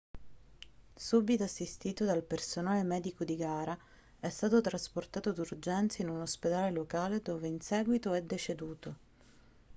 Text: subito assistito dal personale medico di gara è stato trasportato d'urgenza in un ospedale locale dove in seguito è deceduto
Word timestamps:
subito 0.97 1.43
assistito 1.43 2.05
dal 2.05 2.23
personale 2.23 2.81
medico 2.81 3.23
di 3.23 3.35
gara 3.35 3.77
è 4.19 4.29
stato 4.29 4.59
trasportato 4.59 5.31
d'urgenza 5.31 6.01
in 6.01 6.09
un 6.09 6.21
ospedale 6.21 6.71
locale 6.71 7.21
dove 7.21 7.45
in 7.47 7.61
seguito 7.61 8.11
è 8.13 8.23
deceduto 8.23 8.95